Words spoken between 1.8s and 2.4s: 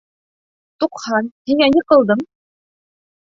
ҡылдым?